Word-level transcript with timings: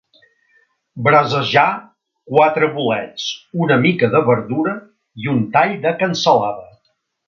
Brasejar 1.07 1.65
quatre 2.37 2.71
bolets, 2.79 3.29
una 3.67 3.79
mica 3.87 4.13
de 4.17 4.25
verdura 4.33 4.77
i 5.27 5.35
un 5.37 5.49
tall 5.57 5.81
de 5.89 5.97
cansalada. 6.05 6.71